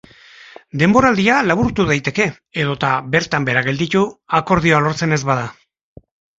Denboraldia 0.83 1.35
laburtu 1.49 1.85
daiteke 1.91 2.27
edota 2.65 2.95
bertan 3.19 3.47
behera 3.51 3.65
gelditu 3.71 4.03
akordioa 4.43 4.85
lortzen 4.89 5.19
ez 5.23 5.25
bada. 5.33 5.49